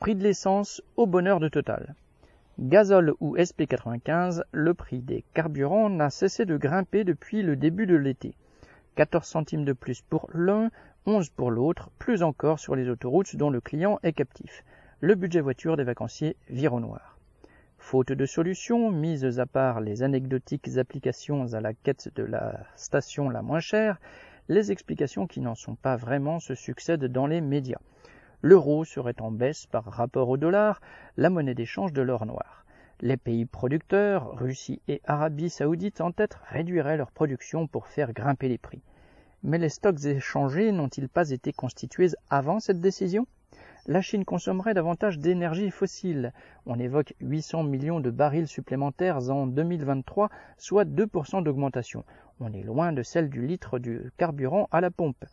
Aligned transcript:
Prix 0.00 0.14
de 0.14 0.22
l'essence 0.22 0.80
au 0.96 1.06
bonheur 1.08 1.40
de 1.40 1.48
Total. 1.48 1.96
Gazole 2.60 3.14
ou 3.18 3.36
SP95, 3.36 4.42
le 4.52 4.72
prix 4.72 5.00
des 5.00 5.24
carburants 5.34 5.90
n'a 5.90 6.08
cessé 6.08 6.46
de 6.46 6.56
grimper 6.56 7.02
depuis 7.02 7.42
le 7.42 7.56
début 7.56 7.86
de 7.86 7.96
l'été. 7.96 8.34
14 8.94 9.26
centimes 9.26 9.64
de 9.64 9.72
plus 9.72 10.00
pour 10.02 10.30
l'un, 10.32 10.70
11 11.06 11.30
pour 11.30 11.50
l'autre, 11.50 11.90
plus 11.98 12.22
encore 12.22 12.60
sur 12.60 12.76
les 12.76 12.88
autoroutes 12.88 13.34
dont 13.34 13.50
le 13.50 13.60
client 13.60 13.98
est 14.04 14.12
captif. 14.12 14.62
Le 15.00 15.16
budget 15.16 15.40
voiture 15.40 15.76
des 15.76 15.82
vacanciers 15.82 16.36
vire 16.48 16.74
au 16.74 16.80
noir. 16.80 17.18
Faute 17.78 18.12
de 18.12 18.26
solution, 18.26 18.92
mises 18.92 19.40
à 19.40 19.46
part 19.46 19.80
les 19.80 20.04
anecdotiques 20.04 20.78
applications 20.78 21.54
à 21.54 21.60
la 21.60 21.74
quête 21.74 22.14
de 22.14 22.22
la 22.22 22.60
station 22.76 23.30
la 23.30 23.42
moins 23.42 23.58
chère, 23.58 23.98
les 24.48 24.70
explications 24.70 25.26
qui 25.26 25.40
n'en 25.40 25.56
sont 25.56 25.74
pas 25.74 25.96
vraiment 25.96 26.38
se 26.38 26.54
succèdent 26.54 27.06
dans 27.06 27.26
les 27.26 27.40
médias. 27.40 27.80
L'euro 28.40 28.84
serait 28.84 29.20
en 29.20 29.32
baisse 29.32 29.66
par 29.66 29.84
rapport 29.84 30.28
au 30.28 30.36
dollar, 30.36 30.80
la 31.16 31.28
monnaie 31.28 31.56
d'échange 31.56 31.92
de 31.92 32.02
l'or 32.02 32.24
noir. 32.24 32.64
Les 33.00 33.16
pays 33.16 33.46
producteurs, 33.46 34.36
Russie 34.38 34.80
et 34.86 35.00
Arabie 35.04 35.50
saoudite 35.50 36.00
en 36.00 36.12
tête, 36.12 36.38
réduiraient 36.48 36.96
leur 36.96 37.10
production 37.10 37.66
pour 37.66 37.88
faire 37.88 38.12
grimper 38.12 38.48
les 38.48 38.58
prix. 38.58 38.82
Mais 39.42 39.58
les 39.58 39.68
stocks 39.68 40.04
échangés 40.04 40.70
n'ont-ils 40.70 41.08
pas 41.08 41.30
été 41.30 41.52
constitués 41.52 42.10
avant 42.30 42.60
cette 42.60 42.80
décision? 42.80 43.26
La 43.86 44.02
Chine 44.02 44.24
consommerait 44.24 44.74
davantage 44.74 45.18
d'énergie 45.18 45.70
fossile. 45.70 46.32
On 46.66 46.78
évoque 46.78 47.14
800 47.20 47.64
millions 47.64 48.00
de 48.00 48.10
barils 48.10 48.46
supplémentaires 48.46 49.30
en 49.30 49.46
2023, 49.46 50.28
soit 50.58 50.84
2% 50.84 51.42
d'augmentation. 51.42 52.04
On 52.38 52.52
est 52.52 52.62
loin 52.62 52.92
de 52.92 53.02
celle 53.02 53.30
du 53.30 53.46
litre 53.46 53.80
du 53.80 54.12
carburant 54.16 54.68
à 54.70 54.80
la 54.80 54.92
pompe. 54.92 55.24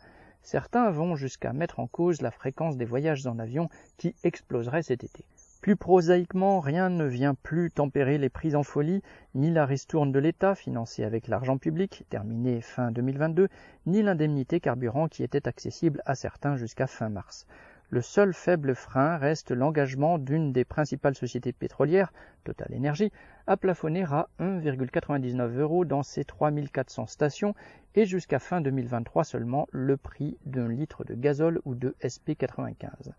Certains 0.46 0.92
vont 0.92 1.16
jusqu'à 1.16 1.52
mettre 1.52 1.80
en 1.80 1.88
cause 1.88 2.22
la 2.22 2.30
fréquence 2.30 2.76
des 2.76 2.84
voyages 2.84 3.26
en 3.26 3.40
avion 3.40 3.68
qui 3.96 4.14
exploserait 4.22 4.84
cet 4.84 5.02
été. 5.02 5.24
Plus 5.60 5.74
prosaïquement, 5.74 6.60
rien 6.60 6.88
ne 6.88 7.04
vient 7.04 7.34
plus 7.34 7.72
tempérer 7.72 8.16
les 8.16 8.28
prix 8.28 8.54
en 8.54 8.62
folie, 8.62 9.02
ni 9.34 9.50
la 9.50 9.66
ristourne 9.66 10.12
de 10.12 10.20
l'État, 10.20 10.54
financée 10.54 11.02
avec 11.02 11.26
l'argent 11.26 11.58
public, 11.58 12.04
terminée 12.10 12.60
fin 12.60 12.92
2022, 12.92 13.48
ni 13.86 14.04
l'indemnité 14.04 14.60
carburant 14.60 15.08
qui 15.08 15.24
était 15.24 15.48
accessible 15.48 16.00
à 16.06 16.14
certains 16.14 16.54
jusqu'à 16.54 16.86
fin 16.86 17.08
mars. 17.08 17.48
Le 17.88 18.02
seul 18.02 18.34
faible 18.34 18.74
frein 18.74 19.16
reste 19.16 19.52
l'engagement 19.52 20.18
d'une 20.18 20.52
des 20.52 20.64
principales 20.64 21.14
sociétés 21.14 21.52
pétrolières, 21.52 22.12
Total 22.42 22.74
Energy, 22.74 23.12
à 23.46 23.56
plafonner 23.56 24.02
à 24.02 24.26
1,99 24.40 25.58
euros 25.58 25.84
dans 25.84 26.02
ses 26.02 26.24
3400 26.24 27.06
stations 27.06 27.54
et 27.94 28.04
jusqu'à 28.04 28.40
fin 28.40 28.60
2023 28.60 29.22
seulement 29.22 29.68
le 29.70 29.96
prix 29.96 30.36
d'un 30.46 30.68
litre 30.68 31.04
de 31.04 31.14
gazole 31.14 31.60
ou 31.64 31.76
de 31.76 31.94
SP95. 32.02 33.12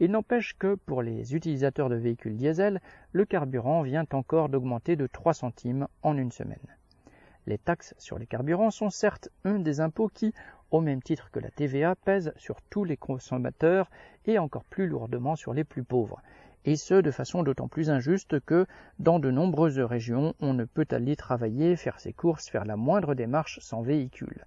Il 0.00 0.10
n'empêche 0.10 0.54
que 0.58 0.74
pour 0.74 1.00
les 1.00 1.34
utilisateurs 1.34 1.88
de 1.88 1.96
véhicules 1.96 2.36
diesel, 2.36 2.82
le 3.12 3.24
carburant 3.24 3.80
vient 3.80 4.06
encore 4.12 4.50
d'augmenter 4.50 4.96
de 4.96 5.06
3 5.06 5.32
centimes 5.32 5.88
en 6.02 6.18
une 6.18 6.30
semaine. 6.30 6.58
Les 7.50 7.58
taxes 7.58 7.96
sur 7.98 8.16
les 8.16 8.28
carburants 8.28 8.70
sont 8.70 8.90
certes 8.90 9.28
un 9.42 9.58
des 9.58 9.80
impôts 9.80 10.06
qui, 10.06 10.32
au 10.70 10.80
même 10.80 11.02
titre 11.02 11.32
que 11.32 11.40
la 11.40 11.50
TVA, 11.50 11.96
pèse 11.96 12.32
sur 12.36 12.62
tous 12.62 12.84
les 12.84 12.96
consommateurs 12.96 13.90
et 14.24 14.38
encore 14.38 14.62
plus 14.62 14.86
lourdement 14.86 15.34
sur 15.34 15.52
les 15.52 15.64
plus 15.64 15.82
pauvres. 15.82 16.22
Et 16.64 16.76
ce, 16.76 16.94
de 16.94 17.10
façon 17.10 17.42
d'autant 17.42 17.66
plus 17.66 17.90
injuste 17.90 18.38
que, 18.38 18.66
dans 19.00 19.18
de 19.18 19.32
nombreuses 19.32 19.80
régions, 19.80 20.32
on 20.38 20.54
ne 20.54 20.64
peut 20.64 20.86
aller 20.92 21.16
travailler, 21.16 21.74
faire 21.74 21.98
ses 21.98 22.12
courses, 22.12 22.48
faire 22.48 22.64
la 22.64 22.76
moindre 22.76 23.16
démarche 23.16 23.58
sans 23.60 23.82
véhicule. 23.82 24.44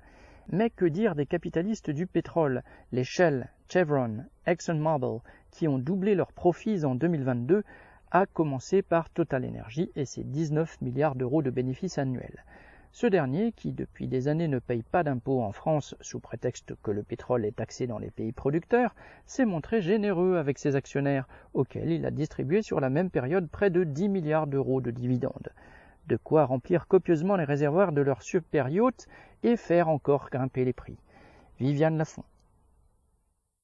Mais 0.48 0.70
que 0.70 0.86
dire 0.86 1.14
des 1.14 1.26
capitalistes 1.26 1.90
du 1.90 2.08
pétrole, 2.08 2.64
les 2.94 3.04
Shell, 3.04 3.50
Chevron, 3.68 4.24
ExxonMobil, 4.48 5.20
qui 5.52 5.68
ont 5.68 5.78
doublé 5.78 6.16
leurs 6.16 6.32
profits 6.32 6.86
en 6.86 6.96
2022, 6.96 7.66
à 8.12 8.26
commencer 8.28 8.82
par 8.82 9.10
Total 9.10 9.44
Energy 9.46 9.92
et 9.98 10.06
ses 10.06 10.24
19 10.24 10.80
milliards 10.80 11.16
d'euros 11.16 11.42
de 11.42 11.50
bénéfices 11.50 11.98
annuels. 11.98 12.46
Ce 12.96 13.08
dernier, 13.08 13.54
qui 13.54 13.74
depuis 13.74 14.08
des 14.08 14.28
années 14.28 14.48
ne 14.48 14.60
paye 14.60 14.84
pas 14.84 15.04
d'impôts 15.04 15.42
en 15.42 15.52
France 15.52 15.96
sous 16.00 16.20
prétexte 16.20 16.76
que 16.84 16.92
le 16.92 17.02
pétrole 17.02 17.44
est 17.44 17.56
taxé 17.56 17.88
dans 17.88 17.98
les 17.98 18.12
pays 18.12 18.32
producteurs, 18.32 18.94
s'est 19.26 19.46
montré 19.46 19.82
généreux 19.82 20.38
avec 20.38 20.60
ses 20.60 20.76
actionnaires, 20.76 21.28
auxquels 21.56 21.90
il 21.90 22.06
a 22.06 22.12
distribué 22.12 22.62
sur 22.62 22.80
la 22.80 22.92
même 22.92 23.10
période 23.10 23.50
près 23.50 23.72
de 23.72 23.84
10 23.84 24.10
milliards 24.10 24.46
d'euros 24.46 24.80
de 24.80 24.92
dividendes. 24.92 25.50
De 26.06 26.18
quoi 26.18 26.46
remplir 26.46 26.86
copieusement 26.88 27.36
les 27.36 27.46
réservoirs 27.46 27.94
de 27.94 28.02
leurs 28.02 28.22
super 28.22 28.68
et 29.42 29.58
faire 29.58 29.90
encore 29.90 30.30
grimper 30.30 30.64
les 30.64 30.74
prix. 30.74 31.00
Viviane 31.60 31.98
Lafont. 31.98 32.24